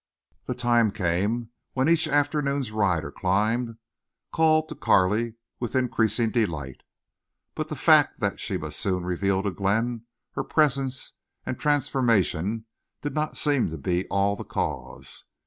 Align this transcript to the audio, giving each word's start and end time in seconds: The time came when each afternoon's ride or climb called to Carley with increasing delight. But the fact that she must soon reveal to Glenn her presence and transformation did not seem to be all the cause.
The 0.47 0.55
time 0.55 0.89
came 0.89 1.51
when 1.73 1.87
each 1.87 2.07
afternoon's 2.07 2.71
ride 2.71 3.03
or 3.05 3.11
climb 3.11 3.77
called 4.31 4.67
to 4.69 4.75
Carley 4.75 5.35
with 5.59 5.75
increasing 5.75 6.31
delight. 6.31 6.81
But 7.53 7.67
the 7.67 7.75
fact 7.75 8.19
that 8.19 8.39
she 8.39 8.57
must 8.57 8.79
soon 8.79 9.03
reveal 9.03 9.43
to 9.43 9.51
Glenn 9.51 10.07
her 10.31 10.43
presence 10.43 11.13
and 11.45 11.59
transformation 11.59 12.65
did 13.03 13.13
not 13.13 13.37
seem 13.37 13.69
to 13.69 13.77
be 13.77 14.07
all 14.07 14.35
the 14.35 14.43
cause. 14.43 15.25